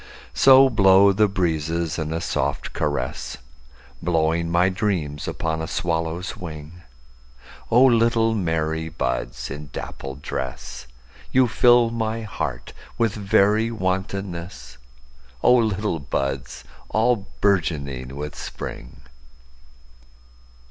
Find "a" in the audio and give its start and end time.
2.11-2.19, 5.61-5.67